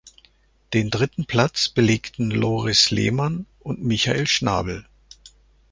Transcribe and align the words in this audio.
Den 0.73 0.89
dritten 0.89 1.25
Platz 1.27 1.69
belegten 1.69 2.31
Loris 2.31 2.89
Lehmann 2.89 3.45
und 3.59 3.83
Michael 3.83 4.25
Schnabel. 4.25 4.87